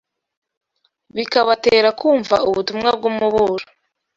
[1.15, 3.65] bikabatera kumva ubutumwa bw’umuburo